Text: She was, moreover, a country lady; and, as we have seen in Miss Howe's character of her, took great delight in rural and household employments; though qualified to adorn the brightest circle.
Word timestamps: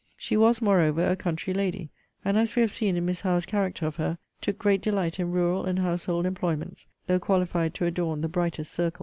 She 0.17 0.35
was, 0.35 0.63
moreover, 0.63 1.05
a 1.05 1.15
country 1.15 1.53
lady; 1.53 1.91
and, 2.25 2.35
as 2.35 2.55
we 2.55 2.63
have 2.63 2.73
seen 2.73 2.97
in 2.97 3.05
Miss 3.05 3.21
Howe's 3.21 3.45
character 3.45 3.85
of 3.85 3.97
her, 3.97 4.17
took 4.41 4.57
great 4.57 4.81
delight 4.81 5.19
in 5.19 5.31
rural 5.31 5.63
and 5.63 5.77
household 5.77 6.25
employments; 6.25 6.87
though 7.05 7.19
qualified 7.19 7.75
to 7.75 7.85
adorn 7.85 8.21
the 8.21 8.27
brightest 8.27 8.71
circle. 8.73 8.99